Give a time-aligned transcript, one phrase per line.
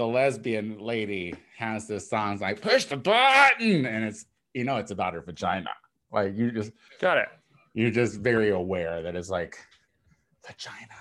[0.00, 4.78] the lesbian lady has this song it's like push the button and it's you know
[4.78, 5.68] it's about her vagina
[6.10, 7.28] like you just Got it.
[7.74, 9.58] you're just very aware that it's like
[10.46, 10.94] vagina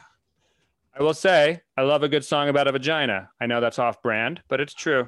[0.99, 3.29] I will say, I love a good song about a vagina.
[3.39, 5.07] I know that's off brand, but it's true.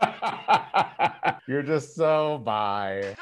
[1.46, 3.14] you're just so by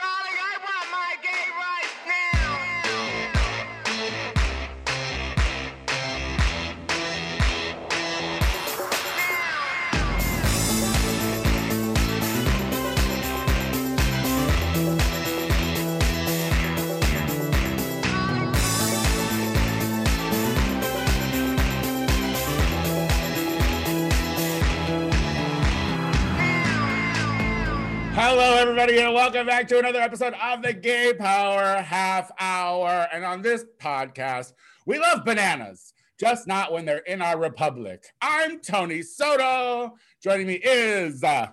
[28.22, 33.08] Hello, everybody, and welcome back to another episode of the Gay Power Half Hour.
[33.10, 34.52] And on this podcast,
[34.84, 38.05] we love bananas, just not when they're in our republic.
[38.20, 39.94] I'm Tony Soto.
[40.22, 41.46] Joining me is uh,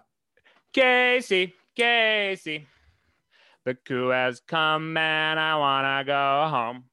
[0.73, 2.67] Casey, Casey.
[3.63, 6.83] The coup has come and I wanna go home.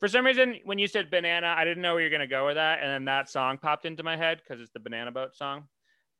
[0.00, 2.56] For some reason, when you said banana, I didn't know where you're gonna go with
[2.56, 5.64] that, and then that song popped into my head because it's the Banana Boat song.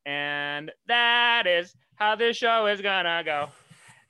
[0.07, 3.49] And that is how this show is gonna go.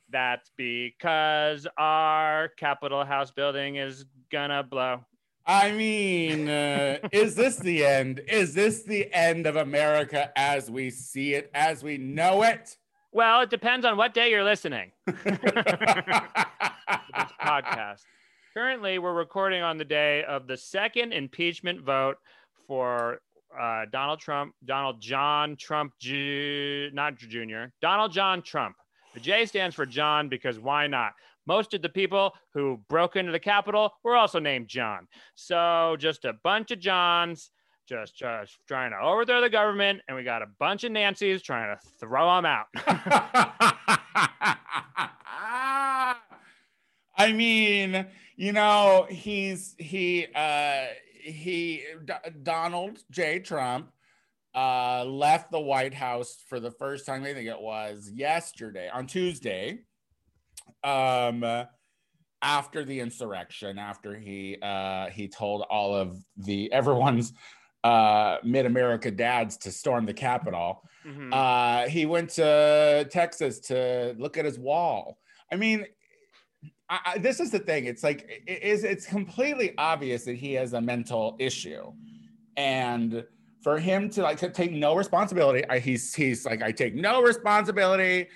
[0.09, 5.05] That's because our Capitol House building is gonna blow.
[5.45, 8.21] I mean, uh, is this the end?
[8.29, 12.77] Is this the end of America as we see it, as we know it?
[13.11, 14.91] Well, it depends on what day you're listening.
[15.05, 15.15] this
[17.41, 18.03] podcast.
[18.53, 22.17] Currently, we're recording on the day of the second impeachment vote
[22.67, 23.19] for
[23.59, 28.75] uh, Donald Trump, Donald John Trump, Ju- not Jr., Donald John Trump.
[29.13, 31.13] The J stands for John because why not?
[31.45, 35.07] Most of the people who broke into the Capitol were also named John.
[35.35, 37.51] So just a bunch of Johns
[37.87, 41.75] just, just trying to overthrow the government, and we got a bunch of Nancy's trying
[41.75, 42.67] to throw them out.
[47.15, 50.85] I mean, you know, he's he uh
[51.23, 53.39] he D- Donald J.
[53.39, 53.91] Trump
[54.55, 57.23] uh left the White House for the first time.
[57.23, 59.79] I think it was yesterday on Tuesday.
[60.83, 61.45] Um
[62.41, 67.33] after the insurrection, after he uh he told all of the everyone's
[67.83, 70.81] uh mid-America dads to storm the Capitol.
[71.05, 71.33] Mhm.
[71.33, 75.19] Uh, he went to Texas to look at his wall.
[75.51, 75.85] I mean,
[76.89, 77.85] I, I, this is the thing.
[77.85, 78.83] It's like it is.
[78.83, 81.91] It's completely obvious that he has a mental issue,
[82.57, 83.25] and
[83.61, 87.21] for him to like to take no responsibility, I, he's he's like I take no
[87.21, 88.27] responsibility.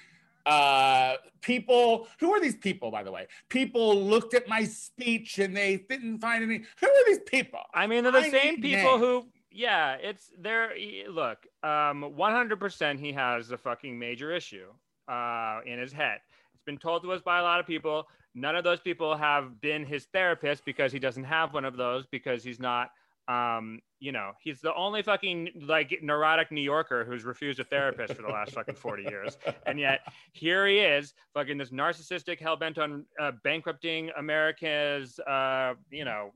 [0.45, 3.27] Uh, people, who are these people, by the way?
[3.49, 6.63] People looked at my speech and they didn't find any.
[6.79, 7.59] Who are these people?
[7.73, 9.01] I mean, they're the I same people names.
[9.01, 14.67] who, yeah, it's they're e- look, um, 100% he has a fucking major issue
[15.09, 16.19] uh, in his head.
[16.53, 18.07] It's been told to us by a lot of people.
[18.37, 22.05] None of those people have been his therapist because he doesn't have one of those
[22.05, 22.91] because he's not,
[23.27, 28.13] um, you know, he's the only fucking like neurotic New Yorker who's refused a therapist
[28.13, 29.39] for the last fucking 40 years.
[29.65, 30.01] And yet
[30.33, 36.31] here he is, fucking this narcissistic, hell bent on uh, bankrupting America's, uh, you know,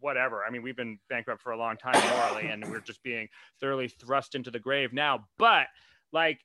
[0.00, 0.42] whatever.
[0.44, 3.28] I mean, we've been bankrupt for a long time morally, and we're just being
[3.60, 5.28] thoroughly thrust into the grave now.
[5.38, 5.68] But
[6.12, 6.40] like,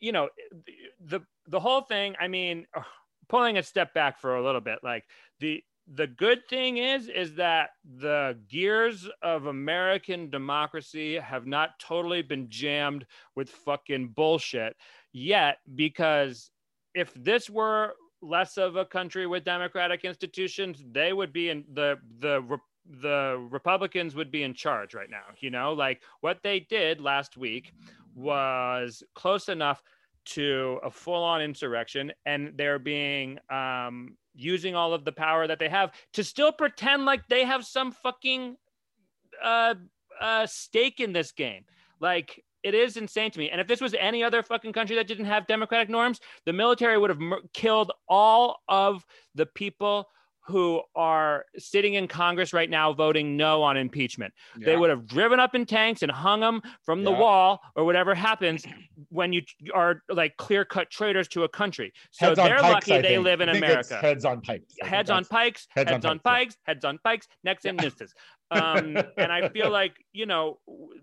[0.00, 0.28] you know,
[1.00, 2.14] the the whole thing.
[2.20, 2.66] I mean,
[3.28, 5.04] pulling a step back for a little bit, like
[5.40, 5.62] the
[5.94, 12.48] the good thing is is that the gears of American democracy have not totally been
[12.48, 13.04] jammed
[13.34, 14.76] with fucking bullshit
[15.12, 16.50] yet because
[16.94, 21.96] if this were less of a country with democratic institutions, they would be in the
[22.20, 22.58] the
[23.00, 25.24] the Republicans would be in charge right now.
[25.40, 27.72] You know, like what they did last week
[28.14, 29.82] was close enough
[30.24, 35.68] to a full-on insurrection, and they're being um, using all of the power that they
[35.68, 38.56] have to still pretend like they have some fucking
[39.42, 39.74] uh,
[40.20, 41.64] uh, stake in this game.
[42.00, 43.50] Like it is insane to me.
[43.50, 46.98] And if this was any other fucking country that didn't have democratic norms, the military
[46.98, 49.04] would have mur- killed all of
[49.34, 50.08] the people
[50.46, 54.32] who are sitting in Congress right now voting no on impeachment.
[54.56, 58.14] They would have driven up in tanks and hung them from the wall or whatever
[58.14, 58.64] happens
[59.08, 59.42] when you
[59.72, 61.92] are like clear cut traitors to a country.
[62.10, 63.24] So Heads they're pikes, lucky I they think.
[63.24, 64.74] live in I think it's America Heads on pikes.
[64.82, 66.72] Heads on pikes, heads heads, on pikes, yeah.
[66.72, 68.14] heads on pikes, Next and misses.
[68.50, 70.58] Um, and I feel like you know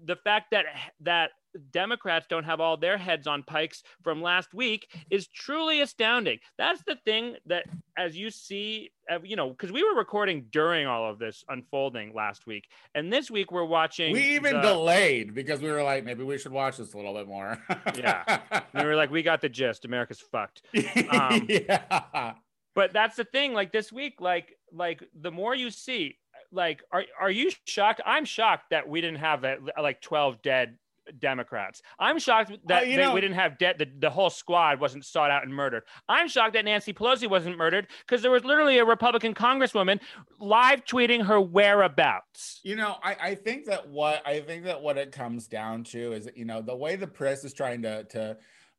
[0.06, 0.66] the fact that
[1.02, 1.32] that
[1.72, 6.40] Democrats don't have all their heads on pikes from last week is truly astounding.
[6.58, 7.66] That's the thing that,
[7.98, 12.14] as you see, uh, you know, because we were recording during all of this unfolding
[12.14, 14.14] last week, and this week we're watching.
[14.14, 17.14] We even the- delayed because we were like, maybe we should watch this a little
[17.14, 17.58] bit more.
[17.96, 18.40] Yeah.
[18.52, 19.86] and we were like, we got the gist.
[19.86, 20.62] America's fucked.
[21.12, 22.34] Um, yeah.
[22.74, 23.54] But that's the thing.
[23.54, 26.18] Like this week, like like the more you see,
[26.52, 28.02] like, are are you shocked?
[28.06, 30.78] I'm shocked that we didn't have uh, like 12 dead
[31.20, 31.82] Democrats.
[32.00, 33.78] I'm shocked that Uh, they- know- we didn't have debt.
[33.78, 35.84] The, the whole squad wasn't sought out and murdered.
[36.10, 40.00] I'm shocked that Nancy Pelosi wasn't murdered because there was literally a Republican congresswoman
[40.40, 42.60] live tweeting her whereabouts.
[42.64, 46.14] You know, I, I think that what I think that what it comes down to
[46.14, 48.38] is, you know, the way the press is trying to to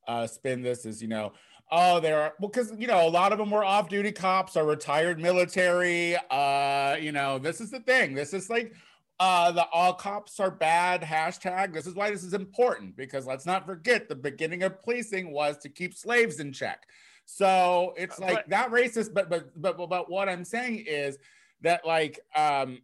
[0.09, 1.33] uh, spin this is, you know,
[1.71, 4.65] oh, there are well, because you know, a lot of them were off-duty cops or
[4.65, 6.17] retired military.
[6.31, 8.15] Uh, you know, this is the thing.
[8.15, 8.75] This is like
[9.23, 11.73] uh the all cops are bad hashtag.
[11.73, 15.59] This is why this is important because let's not forget the beginning of policing was
[15.59, 16.89] to keep slaves in check.
[17.25, 21.19] So it's like but- that racist, but but but but what I'm saying is
[21.61, 22.83] that like um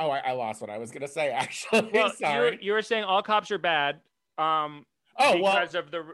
[0.00, 1.88] oh I, I lost what I was gonna say actually.
[1.94, 2.58] Well, you Sorry.
[2.60, 4.00] you were saying all cops are bad.
[4.36, 4.84] Um,
[5.18, 6.04] Oh well because of the,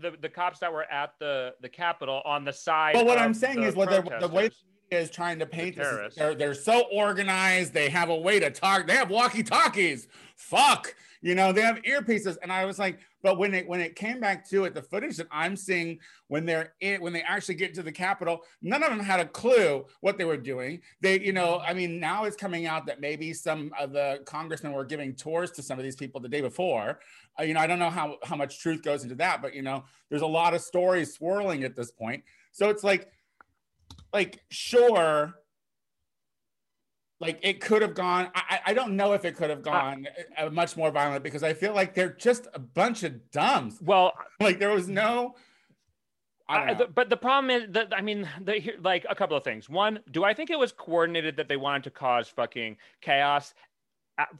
[0.00, 2.94] the the cops that were at the the Capitol on the side.
[2.94, 5.76] But what I'm saying is what they're, the way the media is trying to paint
[5.76, 7.72] this, they're they're so organized.
[7.72, 8.86] They have a way to talk.
[8.86, 10.08] They have walkie talkies.
[10.36, 12.36] Fuck, you know they have earpieces.
[12.42, 15.16] And I was like, but when it when it came back to it, the footage
[15.18, 15.98] that I'm seeing
[16.28, 19.26] when they're in when they actually get to the Capitol, none of them had a
[19.26, 20.80] clue what they were doing.
[21.00, 24.72] They, you know, I mean, now it's coming out that maybe some of the congressmen
[24.72, 27.00] were giving tours to some of these people the day before.
[27.38, 29.62] Uh, you know, I don't know how how much truth goes into that, but you
[29.62, 32.24] know, there's a lot of stories swirling at this point.
[32.52, 33.08] So it's like,
[34.12, 35.34] like sure,
[37.20, 38.30] like it could have gone.
[38.34, 41.52] I I- don't know if it could have gone uh, much more violent because I
[41.54, 43.78] feel like they're just a bunch of dumbs.
[43.82, 45.34] Well, Like there was no.
[46.48, 49.68] I the- but the problem is that I mean, the, like a couple of things.
[49.68, 53.54] One, do I think it was coordinated that they wanted to cause fucking chaos?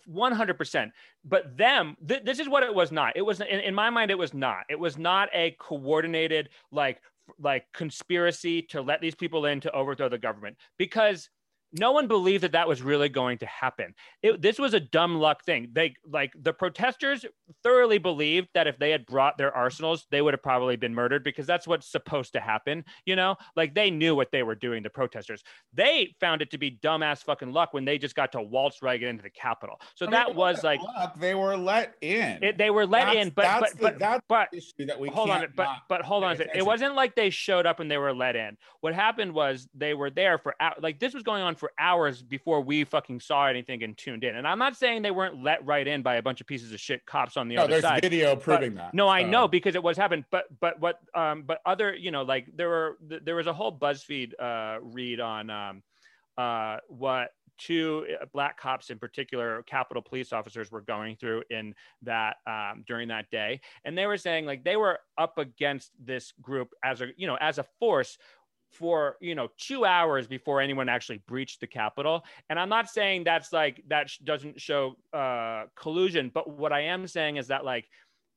[0.07, 0.93] One hundred percent.
[1.25, 3.17] But them, th- this is what it was not.
[3.17, 4.65] It was in, in my mind, it was not.
[4.69, 7.01] It was not a coordinated like
[7.39, 10.57] like conspiracy to let these people in to overthrow the government.
[10.79, 11.29] Because
[11.73, 13.95] no one believed that that was really going to happen.
[14.23, 15.69] It, this was a dumb luck thing.
[15.73, 17.25] They like the protesters
[17.63, 21.23] thoroughly believed that if they had brought their arsenals, they would have probably been murdered
[21.23, 22.85] because that's what's supposed to happen.
[23.05, 24.83] You know, like they knew what they were doing.
[24.83, 28.43] The protesters, they found it to be dumbass fucking luck when they just got to
[28.43, 29.81] waltz right into the Capitol.
[29.95, 32.43] So I that it was like luck, they were let in.
[32.43, 34.99] it, they were let That's- in, but that's but the- but that's but issue that
[34.99, 36.57] we hold on, but but hold on a second.
[36.57, 38.57] It wasn't like they showed up and they were let in.
[38.81, 42.61] What happened was they were there for like this was going on for hours before
[42.63, 44.35] we fucking saw anything and tuned in.
[44.37, 46.81] And I'm not saying they weren't let right in by a bunch of pieces of
[46.81, 48.03] shit cops on the no, other there's side.
[48.03, 48.95] video But- proving that.
[48.95, 49.29] No, I so.
[49.29, 50.25] know because it was happened.
[50.31, 53.53] But but what um but other you know like there were th- there was a
[53.53, 55.83] whole BuzzFeed uh read on um
[56.39, 61.75] uh what two uh, black cops in particular capitol police officers were going through in
[62.01, 66.33] that um, during that day and they were saying like they were up against this
[66.41, 68.17] group as a you know as a force
[68.71, 73.25] for you know two hours before anyone actually breached the capitol and i'm not saying
[73.25, 77.65] that's like that sh- doesn't show uh collusion but what i am saying is that
[77.65, 77.89] like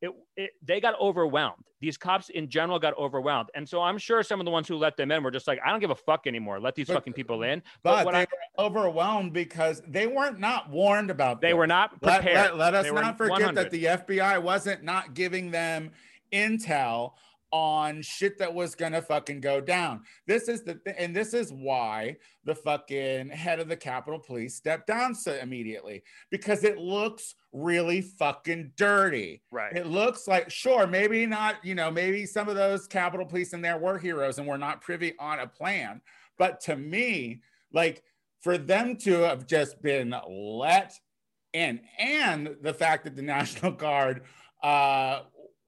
[0.01, 1.63] it, it, they got overwhelmed.
[1.79, 4.75] These cops in general got overwhelmed, and so I'm sure some of the ones who
[4.75, 6.59] let them in were just like, "I don't give a fuck anymore.
[6.59, 8.27] Let these But- fucking people in." But what they I-
[8.59, 11.39] were overwhelmed because they weren't not warned about.
[11.39, 11.55] They this.
[11.55, 12.35] were not Let, prepared.
[12.51, 13.55] let, let us They not forget 100.
[13.55, 15.91] that the FBI wasn't not giving them
[16.33, 17.13] intel
[17.53, 20.01] on shit that was gonna fucking go down.
[20.25, 24.55] This is the th- and this is why the fucking head of the Capitol Police
[24.55, 29.43] stepped down so immediately because it looks really fucking dirty.
[29.51, 29.77] right.
[29.77, 33.61] It looks like sure, maybe not, you know, maybe some of those Capitol Police in
[33.61, 36.01] there were heroes and were not privy on a plan.
[36.39, 37.41] But to me,
[37.71, 38.01] like
[38.41, 40.93] for them to have just been let
[41.53, 44.23] in, and the fact that the National Guard
[44.63, 45.19] uh,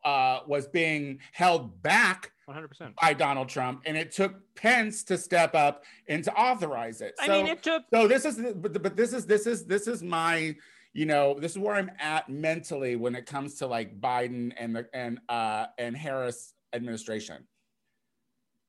[0.05, 2.67] uh, was being held back 100.
[2.67, 7.15] percent by Donald Trump, and it took Pence to step up and to authorize it.
[7.19, 7.83] I So- mean, it took.
[7.93, 10.55] so this is but, but this is this is this is my
[10.93, 14.73] you know this is where i'm at mentally when it comes to like biden and
[14.73, 17.45] the and uh and harris administration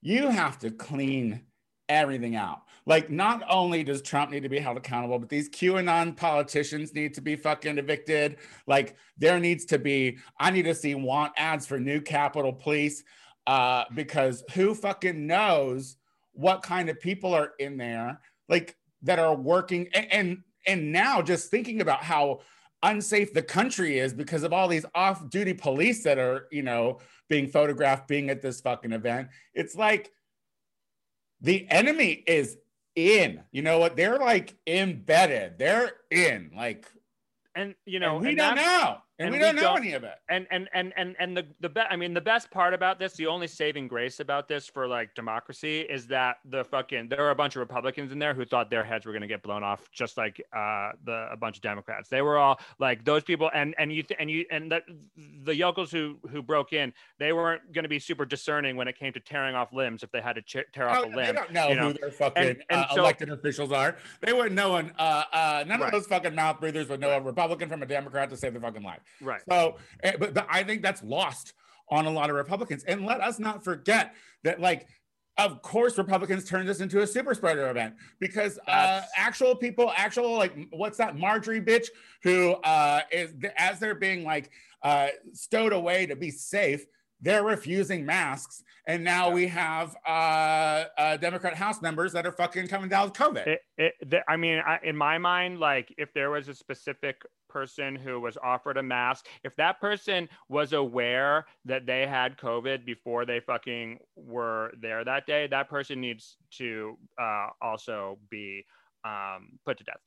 [0.02, 1.42] you have to clean
[1.88, 6.16] everything out like not only does trump need to be held accountable but these qanon
[6.16, 10.94] politicians need to be fucking evicted like there needs to be i need to see
[10.94, 13.02] want ads for new capitol police
[13.46, 15.96] uh because who fucking knows
[16.32, 21.22] what kind of people are in there like that are working and and, and now
[21.22, 22.40] just thinking about how
[22.82, 27.48] unsafe the country is because of all these off-duty police that are, you know, being
[27.48, 29.28] photographed being at this fucking event.
[29.54, 30.10] It's like
[31.40, 32.56] the enemy is
[32.96, 33.42] in.
[33.52, 33.94] You know what?
[33.94, 35.58] They're like embedded.
[35.58, 36.50] They're in.
[36.56, 36.90] Like,
[37.54, 39.78] and you know, and we and don't know, and, and we we don't know don't-
[39.78, 40.14] any of it.
[40.28, 43.14] and and and and and the the best i mean the best part about this
[43.14, 47.30] the only saving grace about this for like democracy is that the fucking there were
[47.30, 49.62] a bunch of republicans in there who thought their heads were going to get blown
[49.62, 53.50] off just like uh the a bunch of democrats they were all like those people
[53.54, 54.82] and and you th- and you and that
[55.44, 58.99] the yokels who who broke in they weren't going to be super discerning when it
[58.99, 61.16] came to tearing off limbs if they had to ch- tear off Oh, a they
[61.16, 63.96] limb don't know you who their fucking And- and uh, so- elected officials are.
[64.20, 64.76] They wouldn't know.
[64.76, 65.87] An, uh, uh, none Right.
[65.87, 68.62] of those fucking mouth breathers would know a Republican from a Democrat to save their
[68.62, 69.00] fucking life.
[69.20, 71.54] Right So, eh, but, but I think that's lost
[71.88, 72.84] on a lot of Republicans.
[72.84, 74.86] And let us not forget that, like,
[75.38, 80.36] of course, Republicans turned this into a super spreader event because uh, actual people, actual
[80.36, 81.88] like, what's that Marjorie bitch
[82.22, 84.50] who uh, is as they're being like
[84.82, 86.86] uh, stowed away to be safe,
[87.20, 89.35] they're refusing masks, and now Yeah.
[89.35, 93.46] we have uh, uh, Democrat House members that are fucking coming down with COVID.
[93.46, 97.23] it, it, the, I mean, I, in my mind, like if there was a specific
[97.49, 102.85] person who was offered a mask, if that person was aware that they had COVID
[102.85, 108.64] before they fucking were there that day, that person needs to uh, also be
[109.04, 110.00] um, put to death.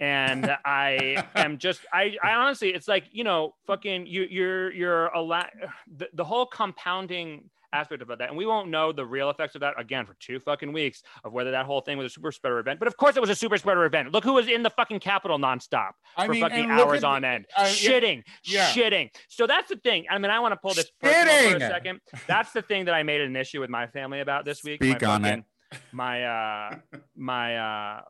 [0.00, 5.06] And I am just, I, I honestly, it's like you know, fucking, you, you're, you're
[5.08, 5.50] a lot,
[5.94, 9.60] the, the whole compounding aspect of that and we won't know the real effects of
[9.60, 12.58] that again for two fucking weeks of whether that whole thing was a super spreader
[12.58, 14.70] event but of course it was a super spreader event look who was in the
[14.70, 18.70] fucking Capitol nonstop I for mean, fucking hours at- on end uh, shitting yeah.
[18.70, 21.60] shitting so that's the thing i mean i want to pull this for a Shitting.
[21.60, 24.82] second that's the thing that i made an issue with my family about this week
[24.82, 25.44] Speak my on it.
[25.92, 26.76] my uh
[27.16, 28.00] my uh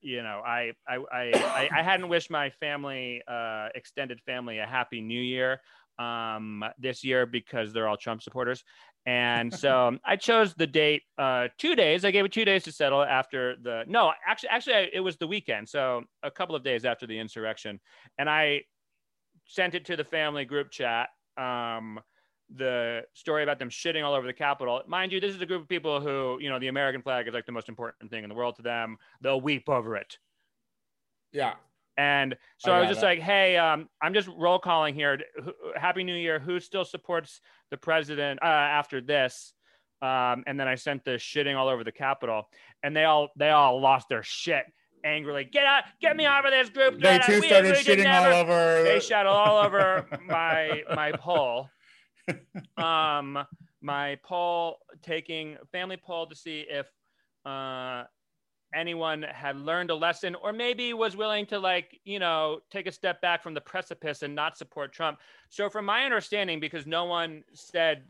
[0.00, 5.00] you know I, I i i hadn't wished my family uh extended family a happy
[5.00, 5.60] new year
[5.98, 8.62] um this year because they're all trump supporters
[9.08, 12.04] and so I chose the date uh, two days.
[12.04, 15.16] I gave it two days to settle after the no, actually, actually, I, it was
[15.16, 15.66] the weekend.
[15.66, 17.80] So a couple of days after the insurrection,
[18.18, 18.64] and I
[19.46, 21.08] sent it to the family group chat.
[21.38, 22.00] Um,
[22.54, 24.82] the story about them shitting all over the Capitol.
[24.86, 27.34] Mind you, this is a group of people who, you know, the American flag is
[27.34, 28.96] like the most important thing in the world to them.
[29.20, 30.18] They'll weep over it.
[31.32, 31.54] yeah.
[31.98, 33.06] And so I I, was just it.
[33.06, 35.18] like, hey, um, I'm just roll calling here.
[35.74, 36.38] Happy New Year.
[36.38, 37.40] Who still supports
[37.72, 39.52] the president uh, after this?
[40.00, 42.48] Um, and then I sent the shitting all over the Capitol,
[42.84, 44.64] and they all they all lost their shit
[45.04, 45.42] angrily.
[45.44, 45.82] Get out!
[46.00, 47.00] Get me out of this group.
[47.00, 48.84] They too started shitting all over.
[48.84, 51.68] They shot all over my my poll.
[52.76, 53.38] Um,
[53.80, 56.86] my poll taking family poll to see if
[57.44, 58.04] uh
[58.74, 62.92] anyone had learned a lesson or maybe was willing to like you know take a
[62.92, 65.18] step back from the precipice and not support trump.
[65.48, 68.04] So from my understanding because no one said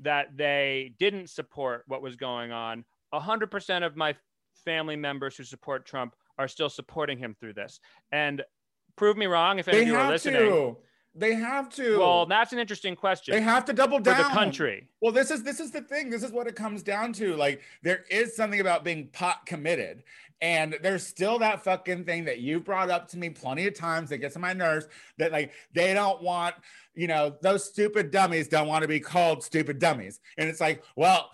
[0.00, 4.14] that they didn't support what was going on 100% of my
[4.64, 7.80] family members who support trump are still supporting him through this.
[8.12, 8.42] And
[8.96, 10.76] prove me wrong if any of you are listening to.
[11.14, 11.98] They have to.
[11.98, 15.30] well that's an interesting question they have to double down for the country Well, this
[15.30, 16.08] is this is the thing.
[16.10, 17.34] This is what it comes down to.
[17.36, 20.04] Like there is something about being pot committed.
[20.42, 24.08] And there's still that fucking thing that you brought up to me plenty of times
[24.08, 24.86] that gets on my nerves
[25.18, 26.54] that like they don't want,
[26.94, 30.20] you know, those stupid dummies don't want to be called stupid dummies.
[30.38, 31.30] And it's like, well,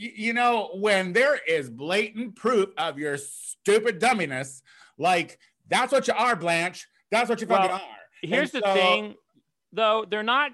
[0.00, 4.62] y- you know, when there is blatant proof of your stupid dumminess,
[4.98, 6.88] like that's what you are, Blanche.
[7.12, 7.97] That's what you fucking Well, are.
[8.22, 9.14] Here's And the thing,
[9.72, 10.52] though, they're not.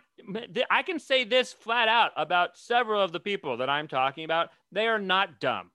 [0.71, 4.51] I can say this flat out about several of the people that I'm talking about.
[4.73, 5.71] They are not dumb.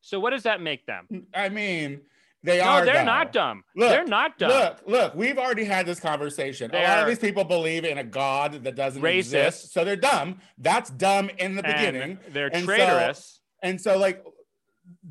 [0.00, 1.26] So what does that make them?
[1.34, 2.00] I mean,
[2.42, 2.84] they No, are.
[2.84, 3.04] they're though.
[3.04, 3.62] not dumb.
[3.76, 4.50] Look, they're not dumb.
[4.50, 6.70] Look, look, we've already had this conversation.
[6.72, 9.18] They a lot of these people believe in a God that doesn't Racist.
[9.18, 9.72] exist.
[9.72, 10.40] So they're dumb.
[10.58, 12.18] That's dumb in the and beginning.
[12.30, 13.40] they're And so- traitorous.
[13.62, 14.24] And so like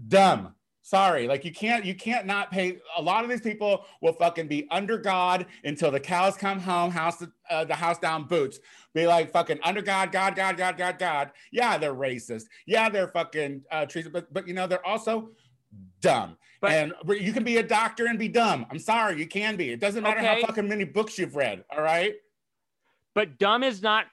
[0.07, 0.55] dumb.
[0.83, 2.79] Sorry, like you can't you can't not pay.
[2.97, 6.89] A lot of these people will fucking be under God until the cows come home,
[6.89, 8.59] house uh, the house down boots.
[8.95, 11.31] Be like fucking under God, God, God, God, God, God.
[11.51, 12.45] Yeah, they're racist.
[12.65, 15.29] Yeah, they're fucking uh, treason, but but you know they're also
[16.01, 16.37] dumb.
[16.61, 18.65] But- and you can be a doctor and be dumb.
[18.71, 19.69] I'm sorry, you can be.
[19.71, 20.41] It doesn't matter Okay.
[20.41, 21.63] how fucking many books you've read.
[21.75, 22.13] All right.
[23.13, 24.05] But dumb is not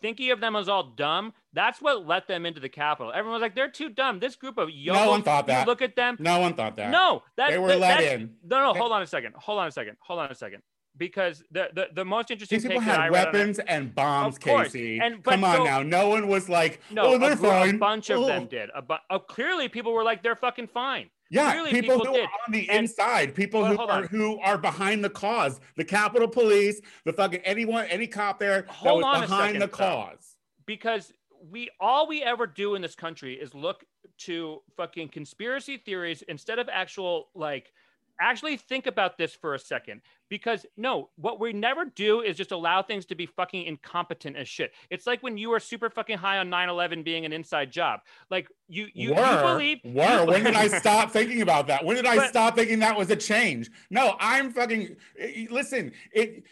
[0.00, 1.32] thinking of them as all dumb.
[1.52, 3.12] That's what let them into the Capitol.
[3.12, 4.18] Everyone was like, they're too dumb.
[4.20, 5.66] This group of yokels, one thought that.
[5.66, 6.16] look at them.
[6.20, 6.90] No one thought that.
[6.90, 8.34] No, that, they were that- let in.
[8.44, 9.34] No, no, They- hold on a second.
[9.36, 9.96] Hold on a second.
[10.00, 10.62] Hold on a second.
[10.98, 13.94] Because the the, the most interesting These people take that I had on weapons and
[13.94, 14.98] bombs, Casey.
[14.98, 15.82] And- but Come on so- now.
[15.82, 17.76] No one was like, No, oh, they're a fine.
[17.78, 18.26] bunch of Oh.
[18.26, 18.70] them did.
[18.74, 22.18] A bu- oh, clearly, people were like, "They're fucking fine." Yeah, Clearly people, people who
[22.20, 22.24] did.
[22.26, 24.04] are on the And- inside, people Well, who are on.
[24.04, 28.94] who are behind the cause, the Capitol Police, the fucking anyone, any cop there that
[28.94, 30.36] was on behind second, the cause.
[30.66, 31.12] because
[31.50, 33.84] we all we ever do in this country is look
[34.18, 37.72] to fucking conspiracy theories instead of actual like
[38.20, 42.52] actually think about this for a second because no what we never do is just
[42.52, 46.18] allow things to be fucking incompetent as shit it's like when you were super fucking
[46.18, 50.24] high on 9-11 being an inside job like you you, were, you believe were.
[50.24, 51.84] when did I stop thinking about that?
[51.84, 53.70] When did I But- stop thinking that was a change?
[53.90, 56.44] No, I'm fucking eh, listen, it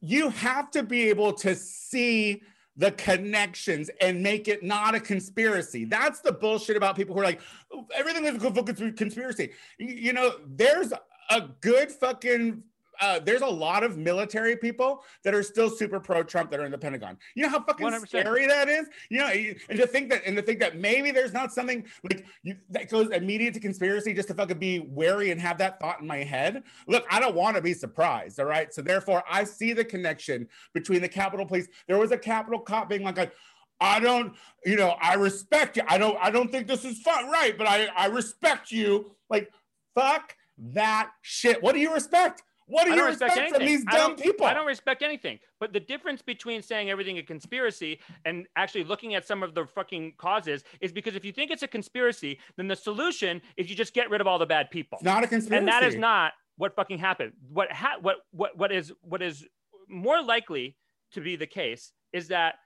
[0.00, 2.42] you have to be able to see
[2.76, 5.84] the connections and make it not a conspiracy.
[5.84, 7.40] That's the bullshit about people who are like,
[7.72, 9.52] "Oh, everything is a conspiracy.
[9.78, 10.92] You know, there's
[11.30, 12.62] a good fucking
[13.00, 16.64] uh, there's a lot of military people that are still super pro Trump that are
[16.64, 17.16] in the Pentagon.
[17.34, 18.08] You know how fucking 100%.
[18.08, 18.88] scary that is.
[19.10, 19.26] You know,
[19.68, 22.90] and to think that and to think that maybe there's not something like you that
[22.90, 26.18] goes immediate to conspiracy just to fucking be wary and have that thought in my
[26.18, 26.62] head.
[26.86, 28.40] Look, I don't want to be surprised.
[28.40, 31.68] All right, so therefore I see the connection between the Capitol Police.
[31.86, 33.30] There was a Capitol cop being like a.
[33.78, 34.34] I don't,
[34.64, 35.82] you know, I respect you.
[35.86, 37.58] I don't, I don't think this is fun, right?
[37.58, 39.10] But I, I respect you.
[39.28, 39.52] Like,
[39.94, 41.62] fuck that shit.
[41.62, 42.42] What do you respect?
[42.68, 44.46] What do you respect, respect from these dumb people?
[44.46, 45.38] I don't respect anything.
[45.60, 49.66] But the difference between saying everything a conspiracy and actually looking at some of the
[49.66, 53.76] fucking causes is because if you think it's a conspiracy, then the solution is you
[53.76, 54.98] just get rid of all the bad people.
[54.98, 55.58] It's not a conspiracy.
[55.58, 57.32] and that is not what fucking happened.
[57.52, 59.46] What ha- what what what is what is
[59.88, 60.76] more likely
[61.12, 62.56] to be the case is that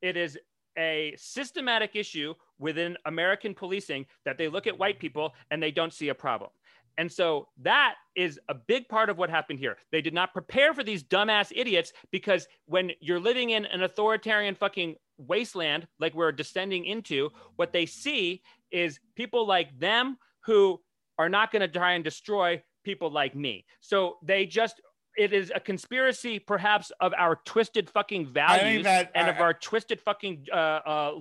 [0.00, 0.38] it is
[0.78, 5.92] a systematic issue within American policing that they look at white people and they don't
[5.92, 6.48] see a problem.
[7.00, 9.78] And so that is a big part of what happened here.
[9.90, 14.54] They did not prepare for these dumbass idiots because when you're living in an authoritarian
[14.54, 20.78] fucking wasteland like we're descending into, what they see is people like them who
[21.18, 23.64] are not going to try and destroy people like me.
[23.80, 24.82] So they just
[25.16, 29.54] it is a conspiracy perhaps of our twisted fucking values that- and I- of our
[29.54, 30.54] twisted fucking uh,
[30.92, 31.12] uh,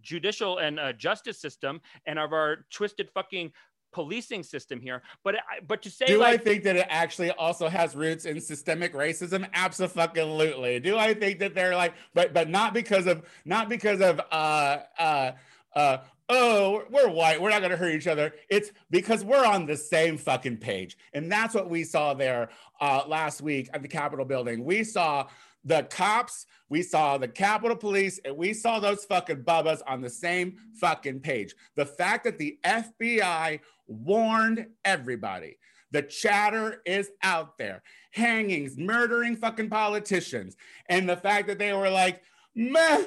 [0.00, 3.52] judicial and uh, justice system and of our twisted fucking
[3.92, 7.68] policing system here but but to say Do like I think that it actually also
[7.68, 9.48] has roots in systemic racism?
[9.54, 10.80] Absolutely.
[10.80, 14.78] Do I think that they're like, but but not because of not because of uh
[14.98, 15.32] uh
[15.74, 18.34] uh oh we're white we're not going to hurt each other.
[18.48, 22.50] It's because we're on the same fucking page, and that's what we saw there
[22.80, 24.64] uh, last week at the Capitol building.
[24.64, 25.28] We saw
[25.64, 30.10] the cops, we saw the Capitol Police, and we saw those fucking bubbas on the
[30.10, 31.54] same fucking page.
[31.76, 35.58] The fact that the FBI warned everybody.
[35.92, 37.82] The chatter is out there.
[38.12, 40.56] Hangings, murdering fucking politicians.
[40.88, 42.22] And the fact that they were like,
[42.54, 43.04] meh,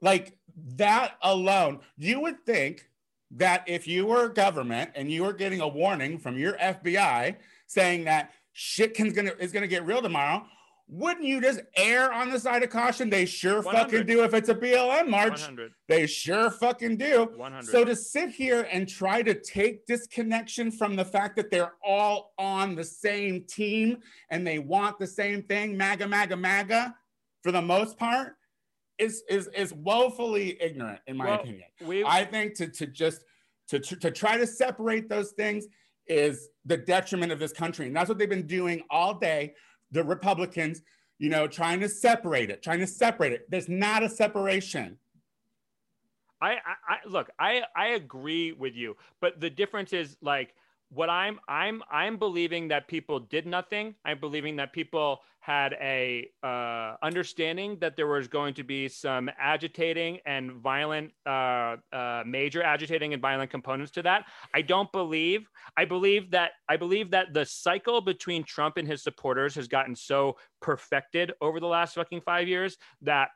[0.00, 0.38] like
[0.76, 2.88] that alone, you would think
[3.32, 8.04] that if you were government and you were getting a warning from your FBI saying
[8.04, 10.46] that shit can, gonna, is gonna get real tomorrow,
[10.88, 13.10] wouldn't you just err on the side of caution?
[13.10, 13.78] They sure 100.
[13.78, 15.32] fucking do if it's a BLM march.
[15.42, 17.30] 100 They sure fucking do.
[17.36, 21.74] 100 So to sit here and try to take disconnection from the fact that they're
[21.84, 23.98] all on the same team
[24.30, 26.94] and they want the same thing, MAGA, MAGA, MAGA,
[27.42, 28.36] for the most part,
[28.98, 31.64] is is is woefully ignorant, in my Well, opinion.
[31.84, 33.24] we I think to to just
[33.68, 35.66] to to to try to separate those things
[36.08, 39.54] is the detriment of this country, and that's what they've been doing all day.
[39.90, 40.82] The Republicans,
[41.18, 43.50] you know, trying to separate it, trying to separate it.
[43.50, 44.98] There's not a separation.
[46.40, 46.54] I, I,
[46.88, 50.54] I look, I, I agree with you, but the difference is like
[50.90, 53.94] what I'm, I'm, I'm believing that people did nothing.
[54.04, 59.30] I'm believing that people had a uh, understanding that there was going to be some
[59.38, 64.26] agitating and violent, uh, uh, major agitating and violent components to that.
[64.54, 65.48] I don't believe.
[65.76, 69.94] I believe that I believe that the cycle between Trump and his supporters has gotten
[69.94, 73.28] so perfected over the last fucking five years that,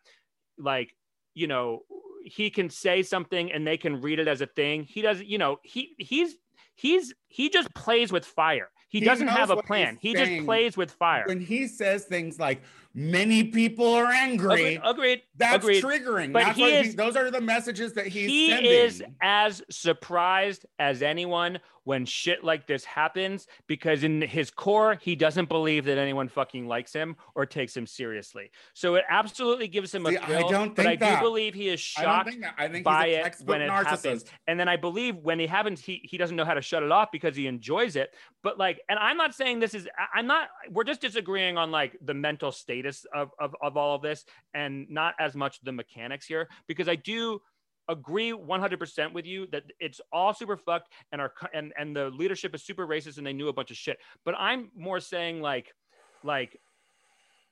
[0.58, 0.94] like,
[1.34, 1.82] you know,
[2.24, 4.84] he can say something and they can read it as a thing.
[4.84, 6.34] He doesn't, you know, he he's
[6.74, 8.68] he's he just plays with fire.
[8.88, 9.96] He, He doesn't have a plan.
[10.00, 10.36] He saying.
[10.36, 11.24] just plays with fire.
[11.26, 12.62] When he says things like
[12.94, 14.80] "many people are angry," Agreed.
[14.84, 15.22] Agreed.
[15.36, 15.82] that's agreed.
[15.84, 16.32] triggering.
[16.32, 18.70] But that's he is- those are the messages that he's he sending.
[18.72, 25.16] is as surprised as anyone when shit like this happens because in his core he
[25.16, 29.92] doesn't believe that anyone fucking likes him or takes him seriously so it absolutely gives
[29.92, 32.10] him a See, I thrill don't but i think do believe he is I don't
[32.12, 32.44] shocked think.
[32.56, 33.84] I think by it when it narcissist.
[33.84, 36.84] happens and then i believe when he happens he, he doesn't know how to shut
[36.84, 40.20] it off because he enjoys it but like and i'm not saying this is I-
[40.20, 42.52] i'm not we're just disagreeing on like the mental
[42.82, 46.88] status of, of, of all of this and not as much the mechanics here because
[46.88, 47.40] i do
[47.88, 52.54] agree 100% with you that it's all super fucked and our and and the leadership
[52.54, 53.98] is super racist and they knew a bunch of shit.
[54.24, 55.74] But I'm more saying like
[56.22, 56.58] like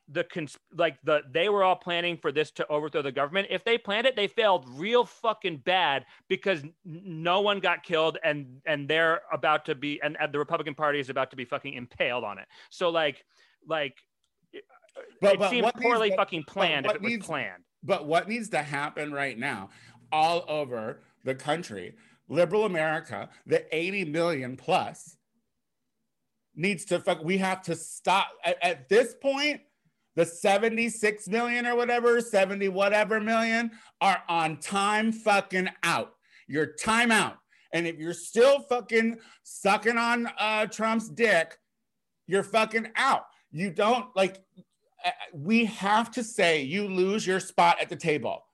[0.08, 3.48] the cons- like the they were all planning for this to overthrow the government.
[3.50, 8.60] If they planned it, they failed real fucking bad because no one got killed and
[8.66, 11.74] and they're about to be and, and the Republican Party is about to be fucking
[11.74, 12.46] impaled on it.
[12.70, 13.24] So like
[13.66, 13.96] like
[15.20, 17.64] But- it but seemed what needs poorly to- fucking planned if it was planned.
[17.82, 19.70] But what needs to happen right now,
[20.12, 21.94] all over the country,
[22.28, 25.16] liberal America, the 80 million plus,
[26.54, 27.22] needs to fuck.
[27.22, 29.62] We have to stop at, at this point.
[30.16, 36.14] The 76 million or whatever, 70 whatever million are on time fucking out.
[36.48, 37.36] Your time out.
[37.72, 41.56] And if you're still fucking sucking on uh, Trump's dick,
[42.26, 43.26] you're fucking out.
[43.52, 44.42] You don't like,
[45.32, 48.44] we have to say you lose your spot at the table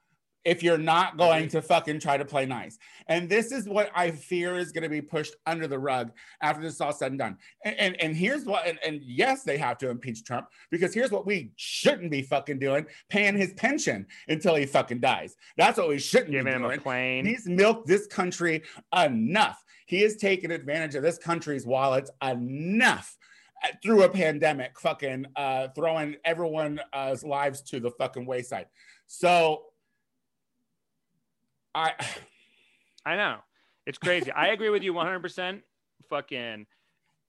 [0.47, 2.79] if you're not going to fucking try to play nice.
[3.09, 6.63] And this is what I fear is going to be pushed under the rug after
[6.63, 7.37] this is all said and done.
[7.65, 11.11] And, and, and here's what, and, and yes, they have to impeach Trump because here's
[11.11, 15.35] what we shouldn't be fucking doing paying his pension until he fucking dies.
[15.57, 16.79] That's what we shouldn't Giving be him doing.
[16.79, 17.27] a plane.
[17.27, 18.63] He's milked this country
[18.97, 19.65] enough.
[19.87, 23.17] He has taken advantage of this country's wallets enough
[23.83, 26.81] through a pandemic, fucking uh, throwing everyone's
[27.23, 28.67] lives to the fucking wayside.
[29.07, 29.65] So,
[31.75, 31.93] I
[33.05, 33.39] I know.
[33.87, 34.33] It's crazy.
[34.33, 35.63] I agree with you 100%.
[36.11, 36.67] Fucking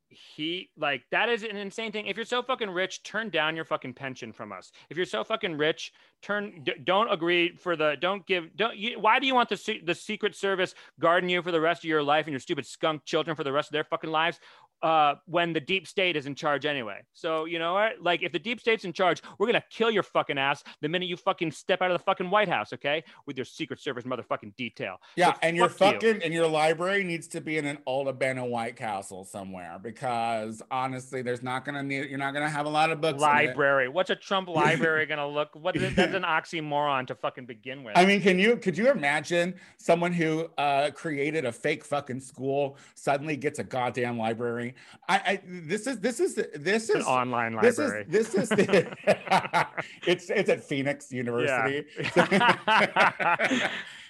[0.09, 2.07] he like that is an insane thing.
[2.07, 4.71] If you're so fucking rich, turn down your fucking pension from us.
[4.89, 8.99] If you're so fucking rich, turn d- don't agree for the don't give don't you,
[8.99, 12.03] why do you want the the secret service guarding you for the rest of your
[12.03, 14.39] life and your stupid skunk children for the rest of their fucking lives?
[14.83, 16.99] Uh, when the deep state is in charge anyway.
[17.13, 17.93] So you know what?
[18.01, 21.07] Like if the deep state's in charge, we're gonna kill your fucking ass the minute
[21.07, 23.03] you fucking step out of the fucking White House, okay?
[23.25, 24.97] With your Secret Service motherfucking detail.
[25.15, 26.09] yeah, So and your fuck you.
[26.13, 30.61] fucking and your library needs to be in an old abandoned White Castle somewhere because
[30.69, 33.21] honestly, there's not gonna need you're not gonna have a lot of books.
[33.21, 33.87] library.
[33.87, 35.49] What's a Trump library gonna look?
[35.55, 37.97] What is that's an oxymoron to fucking begin with.
[37.97, 42.77] I mean, can you could you imagine someone who uh, created a fake fucking school
[42.95, 44.66] suddenly gets a goddamn library?
[45.07, 48.05] I, I this is this is this is online this library.
[48.07, 48.87] is this is the,
[50.07, 51.85] it's it's at Phoenix University.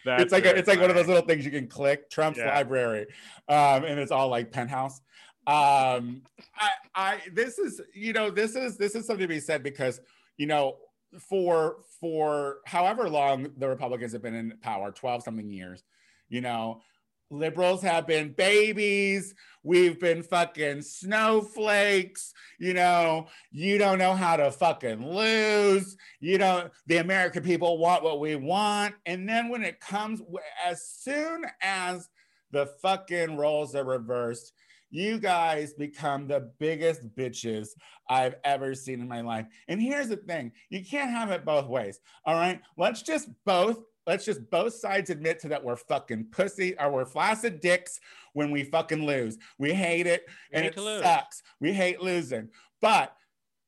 [0.06, 2.38] That's it's like a, it's like one of those little things you can click Trump's
[2.38, 2.48] Yeah.
[2.56, 3.08] library,
[3.50, 5.02] um, and it's all like penthouse.
[5.48, 6.24] Um,
[6.56, 10.00] I, I this is you know this is this is something to be said because
[10.38, 10.78] you know
[11.20, 15.84] for for however long the Republicans have been in power, twelve something years,
[16.30, 16.82] you know.
[17.30, 19.36] Liberals have been babies.
[19.64, 22.34] We've been fucking snowflakes.
[22.58, 28.04] You know, you don't know how to fucking lose you know the american people want
[28.04, 30.22] what we want and then when it comes
[30.66, 32.10] as soon as
[32.52, 34.54] the fucking roles are reversed
[34.90, 37.70] you guys become the biggest bitches
[38.10, 41.68] i've ever seen in my life and here's the thing you can't have it both
[41.68, 46.28] ways all right let's just both let's just both sides admit to that we're fucking
[46.32, 48.00] pussy or we're flaccid dicks
[48.34, 49.38] when we fucking lose.
[49.60, 51.44] We hate it We and hate it sucks.
[51.60, 52.50] We hate losing.
[52.82, 53.14] But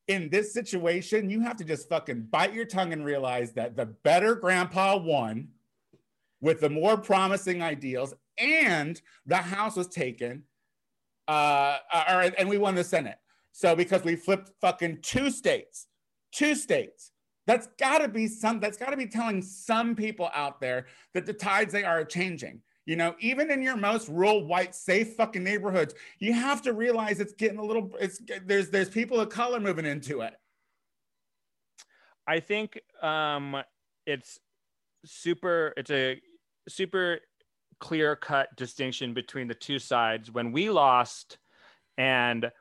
[0.07, 3.85] in this situation, you have to just fucking bite your tongue and realize that the
[3.85, 5.49] better grandpa won
[6.41, 10.43] with the more promising ideals, and the House was taken,
[11.27, 13.17] uh, or, and we won the Senate.
[13.51, 15.87] So because we flipped fucking two states,
[16.31, 17.11] two states,
[17.49, 18.59] that's got to be some.
[18.59, 20.85] That's got to be telling some people out there
[21.15, 22.61] that the tides they are changing.
[22.85, 27.19] You know, even in your most rural, white, safe fucking neighborhoods, you have to realize
[27.19, 27.89] it's getting a little.
[27.99, 30.35] It's there's there's people of color moving into it.
[32.27, 33.57] I think um,
[34.05, 34.39] it's
[35.03, 35.73] super.
[35.75, 36.21] It's a
[36.67, 37.17] super
[37.79, 40.31] clear cut distinction between the two sides.
[40.31, 41.39] When we lost,
[41.97, 42.51] and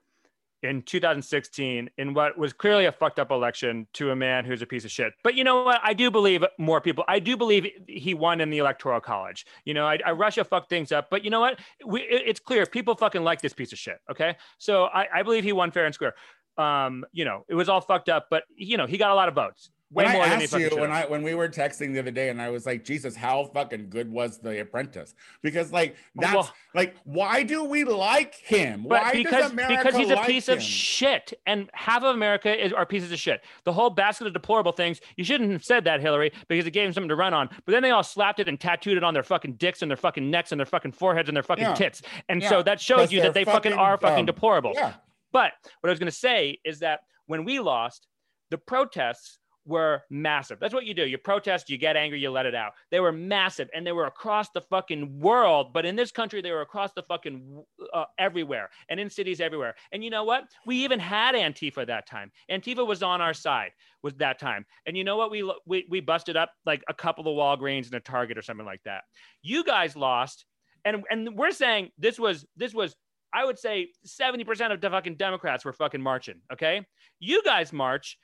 [0.63, 4.67] in 2016, in what was clearly a fucked up election to a man who's a
[4.67, 5.13] piece of shit.
[5.23, 5.81] But you know what?
[5.83, 7.05] I do believe more people.
[7.07, 9.47] I do believe he won in the electoral college.
[9.65, 11.09] You know, I, I Russia fucked things up.
[11.11, 11.59] But you know what?
[11.87, 13.99] We, it- it's clear people fucking like this piece of shit.
[14.11, 16.15] Okay, so I, I believe he won fair and square.
[16.57, 19.29] Um, you know, it was all fucked up, but you know, he got a lot
[19.29, 19.71] of votes.
[19.91, 20.91] Way when I asked you when.
[20.91, 23.89] I when we were texting the other day, and I was like, Jesus, how fucking
[23.89, 25.15] good was The Apprentice?
[25.43, 28.85] Because like oh, that's Well- like, why do we like him?
[28.85, 30.59] Why because does America because he's a like piece him?
[30.59, 33.43] of shit, and half of America is are pieces of shit.
[33.65, 35.01] The whole basket of deplorable things.
[35.17, 37.49] You shouldn't have said that, Hillary, because it gave him something to run on.
[37.65, 39.97] But then they all slapped it and tattooed it on their fucking dicks and their
[39.97, 41.75] fucking necks and their fucking foreheads and their fucking Yeah.
[41.75, 42.03] tits.
[42.29, 44.27] And Yeah, so that shows you that they're fucking, fucking are fucking dumb.
[44.27, 44.73] deplorable.
[44.75, 44.95] yeah,
[45.33, 48.07] But what I was going to say is that when we lost,
[48.51, 50.59] the protests were massive.
[50.59, 51.07] That's what you do.
[51.07, 52.73] You protest, you get angry, you let it out.
[52.91, 55.73] They were massive and they were across the fucking world.
[55.73, 59.75] But in this country, they were across the fucking uh, everywhere and in cities everywhere.
[59.93, 60.45] And you know what?
[60.67, 62.33] We even had Antifa that time.
[62.51, 63.71] Antifa was on our side
[64.03, 64.65] was that time.
[64.87, 65.31] And you know what?
[65.31, 68.67] We, we, we busted up like a couple of Walgreens and a Target or something
[68.67, 69.05] like that.
[69.43, 70.47] You guys lost.
[70.85, 72.97] And, and we're saying this was, this was
[73.33, 76.41] I would say 70% of the fucking Democrats were fucking marching.
[76.51, 76.87] Okay.
[77.21, 78.17] You guys march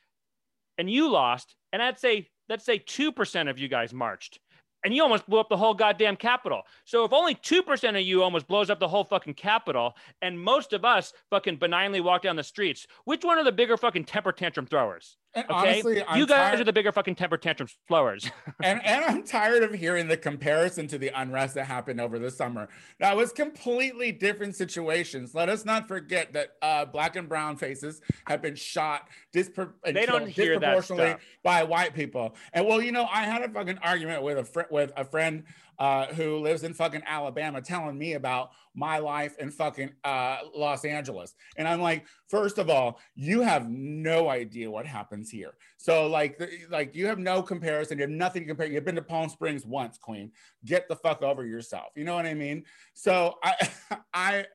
[0.79, 4.39] and you lost, and I'd say let's say 2% of you guys marched
[4.85, 6.63] and you almost blew up the whole goddamn Capitol.
[6.85, 10.73] So if only 2% of you almost blows up the whole fucking Capitol, and most
[10.75, 14.31] of us fucking benignly walk down the streets, which one are the bigger fucking temper
[14.31, 15.17] tantrum throwers?
[15.37, 18.31] And Okay, honestly, I'm you guys tired- are the bigger fucking temper tantrum throwers.
[18.63, 22.31] and and I'm tired of hearing the comparison to the unrest that happened over the
[22.31, 22.69] summer.
[23.01, 25.35] That was completely different situations.
[25.35, 30.07] Let us not forget that uh, black and brown faces have been shot dispro- They
[30.07, 31.21] don't hear that disproportionately stuff.
[31.43, 32.37] by white people.
[32.53, 35.45] And well, you know, I had a fucking argument with a friend with a friend
[35.79, 40.85] uh, who lives in fucking Alabama, telling me about my life in fucking uh, Los
[40.85, 45.55] Angeles, and I'm like, first of all, you have no idea what happens here.
[45.77, 47.99] So like, like you have no comparison.
[47.99, 48.67] You have nothing to compare.
[48.67, 50.33] You've been to Palm Springs once, Queen.
[50.65, 51.93] Get the fuck over yourself.
[51.95, 52.65] You know what I mean?
[52.95, 53.69] So I,
[54.15, 54.47] I.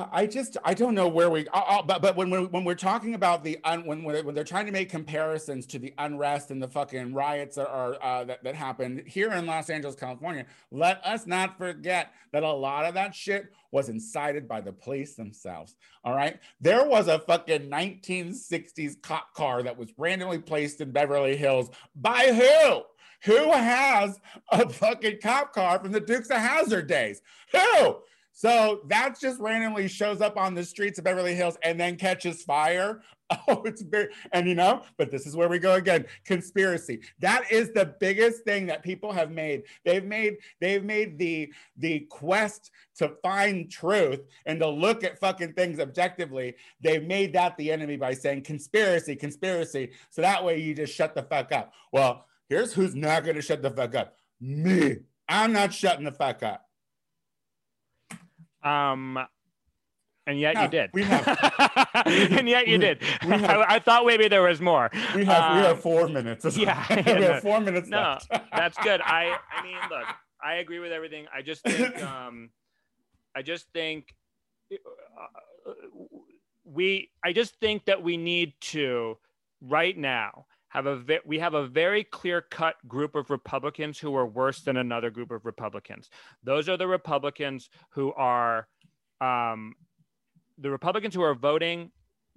[0.00, 2.64] Uh, I just I don't know where we i i but but when we're when
[2.64, 5.92] we're talking about the un, when when when they're trying to make comparisons to the
[5.98, 9.94] unrest and the fucking riots that are uh, that that happened here in Los Angeles,
[9.94, 14.72] California, let us not forget that a lot of that shit was incited by the
[14.72, 15.74] police themselves.
[16.02, 21.36] All right, there was a fucking 1960s cop car that was randomly placed in Beverly
[21.36, 22.82] Hills by who?
[23.24, 24.18] Who has
[24.50, 27.20] a fucking cop car from the Dukes of Hazzard days?
[27.52, 27.98] Who?
[28.32, 32.42] So that just randomly shows up on the streets of Beverly Hills and then catches
[32.42, 33.02] fire.
[33.46, 37.00] Oh, it's very, and you know, but this is where we go again conspiracy.
[37.20, 39.62] That is the biggest thing that people have made.
[39.84, 45.52] They've made, they've made the, the quest to find truth and to look at fucking
[45.52, 46.56] things objectively.
[46.80, 49.92] They've made that the enemy by saying conspiracy, conspiracy.
[50.10, 51.72] So that way you just shut the fuck up.
[51.92, 54.96] Well, here's who's not going to shut the fuck up me.
[55.28, 56.66] I'm not shutting the fuck up.
[58.62, 59.18] Um,
[60.26, 60.90] and yet you did.
[60.92, 61.26] we have-
[62.06, 63.00] and yet you we- did.
[63.24, 64.90] we have- I, I thought maybe there was more.
[65.14, 66.56] We have we Um, have four minutes.
[66.56, 68.30] yeah, we no, have four minutes no, left.
[68.52, 69.00] That's good.
[69.00, 70.06] I I mean, look,
[70.42, 71.26] I agree with everything.
[71.34, 72.50] I just think um,
[73.34, 74.14] I just think
[74.72, 75.72] uh,
[76.64, 77.10] we.
[77.24, 79.16] I just think that we need to
[79.62, 84.16] right now have a ve- we have a very clear cut group of Republicans who
[84.16, 86.10] are worse than another group of Republicans.
[86.42, 88.66] Those are the Republicans who are
[89.20, 89.74] um,
[90.58, 91.90] the Republicans who are voting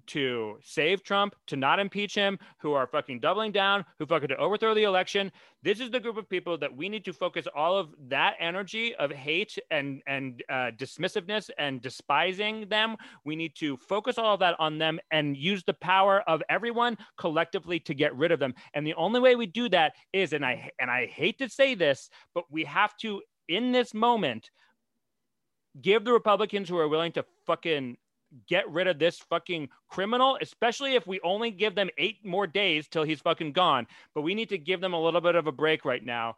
[0.07, 4.37] to save Trump, to not impeach him, who are fucking doubling down, who fucking to
[4.37, 5.31] overthrow the election.
[5.61, 8.95] This is the group of people that we need to focus all of that energy
[8.95, 12.95] of hate and and uh, dismissiveness and despising them.
[13.25, 16.97] We need to focus all of that on them and use the power of everyone
[17.17, 18.53] collectively to get rid of them.
[18.73, 21.75] And the only way we do that is, and I and I hate to say
[21.75, 24.49] this, but we have to in this moment
[25.81, 27.97] give the Republicans who are willing to fucking
[28.47, 32.87] get rid of this fucking criminal, especially if we only give them eight more days
[32.87, 33.87] till he's fucking gone.
[34.15, 36.35] But we need to give them a little bit of a break right now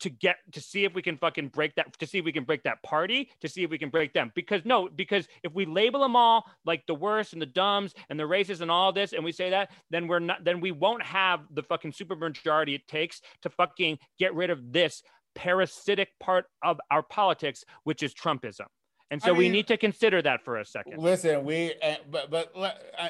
[0.00, 2.44] to get to see if we can fucking break that to see if we can
[2.44, 5.66] break that party to see if we can break them because no because if we
[5.66, 9.12] label them all like the worst and the dumbs and the racists and all this
[9.12, 12.74] and we say that then we're not then we won't have the fucking super majority
[12.74, 15.02] it takes to fucking get rid of this
[15.34, 18.66] parasitic part of our politics which is trumpism
[19.10, 22.30] and so I we need to consider that for a second Listen, we uh, but
[22.30, 22.52] but
[22.98, 23.08] uh,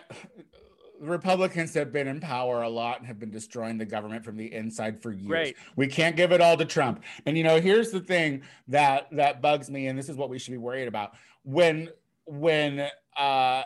[1.01, 4.53] Republicans have been in power a lot and have been destroying the government from the
[4.53, 5.29] inside for years.
[5.29, 5.57] Great.
[5.77, 7.03] We can't give it all to Trump.
[7.27, 10.39] And you know, here's the thing that that bugs me, and this is what we
[10.39, 11.13] should be worried about
[11.45, 11.89] when
[12.27, 13.63] when uh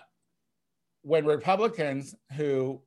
[1.02, 2.80] when Republicans who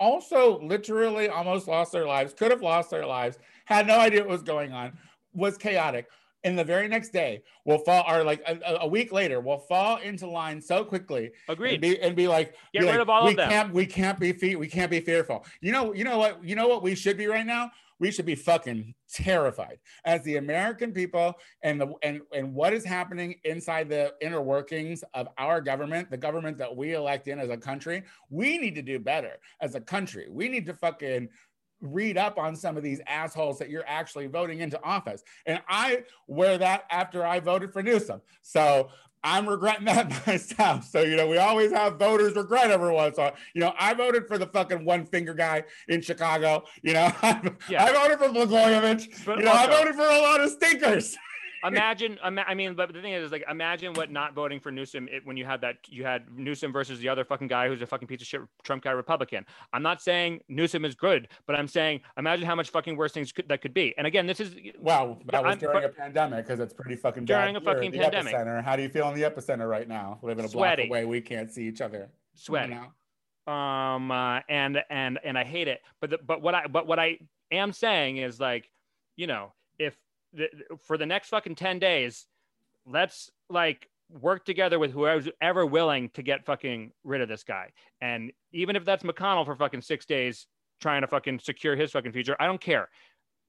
[0.00, 4.28] also literally almost lost their lives, could have lost their lives, had no idea what
[4.28, 4.96] was going on,
[5.32, 6.06] was chaotic.
[6.48, 9.98] And the very next day, will fall, or like a, a- week later, will fall
[9.98, 13.10] into line so quickly and agreed be, and be like, Get be rid like, of
[13.10, 15.44] all we of them." Can't, we can't be fe- we can't be fearful.
[15.60, 17.70] You know, you know what, you know what we should be right now.
[18.00, 22.84] We should be fucking terrified as the American people and the and and what is
[22.84, 27.50] happening inside the inner workings of our government, the government that we elect in as
[27.50, 28.04] a country.
[28.30, 30.28] We need to do better as a country.
[30.30, 31.28] We need to fucking
[31.80, 35.22] read up on some of these assholes that you're actually voting into office.
[35.46, 38.20] And I wear that after I voted for Newsom.
[38.42, 38.90] So
[39.24, 40.84] I'm regretting that myself.
[40.84, 43.16] So, you know, we always have voters regret every once.
[43.16, 46.64] So, you know, I voted for the fucking one finger guy in Chicago.
[46.82, 47.12] You know,
[47.68, 47.84] yeah.
[47.84, 49.26] I voted for Blagojevich.
[49.38, 51.16] you know, also, I voted for a lot of stinkers.
[51.64, 55.26] imagine, I mean, but the thing is, like, imagine what not voting for Newsom it,
[55.26, 58.08] when you had that, you had Newsom versus the other fucking guy who's a fucking
[58.08, 59.44] piece of shit Trump guy Republican.
[59.72, 63.32] I'm not saying Newsom is good, but I'm saying imagine how much fucking worse things
[63.32, 63.94] could, that could be.
[63.98, 67.24] And again, this is wow, that was I'm, during a pandemic because it's pretty fucking
[67.24, 68.34] during a fucking the pandemic.
[68.34, 68.62] Epicenter.
[68.62, 70.18] How do you feel in the epicenter right now?
[70.22, 72.08] Living a block away, we can't see each other.
[72.34, 72.74] Sweaty.
[72.74, 73.52] You know?
[73.52, 75.80] Um, uh, and and and I hate it.
[76.00, 77.18] But the, but what I but what I
[77.50, 78.70] am saying is like,
[79.16, 79.96] you know, if
[80.86, 82.26] for the next fucking 10 days,
[82.86, 87.70] let's like work together with whoever's ever willing to get fucking rid of this guy.
[88.00, 90.46] And even if that's McConnell for fucking six days
[90.80, 92.88] trying to fucking secure his fucking future, I don't care.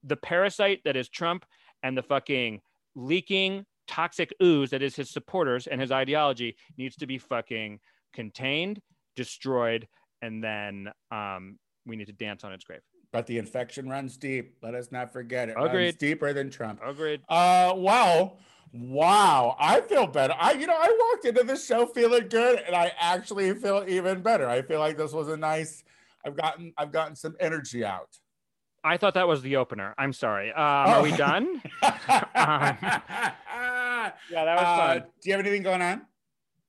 [0.03, 1.45] The parasite that is Trump
[1.83, 2.61] and the fucking
[2.95, 7.79] leaking toxic ooze that is his supporters and his ideology needs to be fucking
[8.13, 8.79] contained,
[9.15, 9.87] destroyed,
[10.21, 14.57] and then um, we need to dance on its grave but the infection runs deep.
[14.61, 15.55] Let us not forget it.
[15.57, 15.85] Agreed.
[15.85, 16.79] Runs deeper than Trump.
[16.83, 17.21] Agreed.
[17.29, 18.37] Uh, wow.
[18.71, 20.35] Wow, I feel better.
[20.39, 24.21] I, you know, I walked into the show feeling good, and I actually feel even
[24.21, 24.47] better.
[24.47, 25.83] I feel like this was a nice.
[26.23, 28.15] I've gotten, I've gotten some energy out.
[28.83, 29.95] I thought that was the opener.
[29.97, 30.51] I'm sorry.
[30.51, 30.91] Um, oh.
[30.91, 31.47] Are we done?
[31.47, 31.61] um,
[32.35, 34.97] yeah, that was uh, fun.
[34.99, 36.01] Do you have anything going on?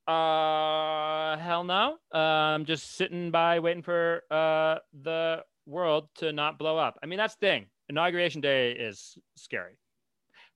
[0.08, 1.98] Uh, hell no.
[2.12, 6.98] Uh, I'm just sitting by waiting for uh the world to not blow up.
[7.02, 7.66] I mean, that's the thing.
[7.88, 9.78] Inauguration day is scary.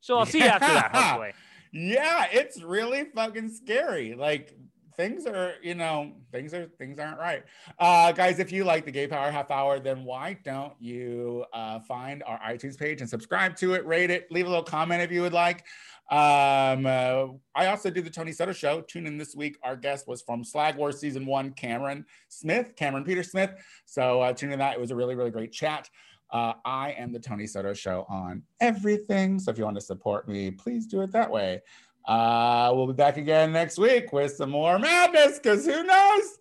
[0.01, 1.33] So I'll see you after that, hopefully.
[1.77, 4.15] Yeah, it's really fucking scary.
[4.15, 4.57] Like
[4.97, 7.43] things are, you know, things are things aren't right.
[7.81, 11.81] Uh guys, if you like the Gay Power Half Hour, then why don't you uh
[11.81, 15.11] find our iTunes page and subscribe to it, rate it, leave a little comment if
[15.11, 15.65] you would like.
[16.11, 18.83] Um, uh, I also do the Tony Soto show.
[18.83, 19.57] Tune in this week.
[19.63, 23.55] Our guest was from Slag War season one, Cameron Smith, Cameron Peter Smith.
[23.87, 24.75] So uh, tune in that.
[24.75, 25.89] It was a really, really great chat.
[26.31, 29.39] Uh, I am the Tony Soto show on everything.
[29.39, 31.63] So if you want to support me, please do it that way.
[32.07, 36.39] Uh, we'll be back again next week with some more madness because who knows?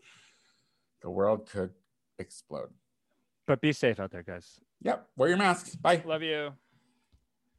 [1.02, 1.71] The world could
[2.19, 2.69] explode.
[3.45, 4.60] But be safe out there, guys.
[4.82, 5.08] Yep.
[5.15, 5.76] Wear your masks.
[5.76, 6.02] Bye.
[6.06, 6.54] Love you.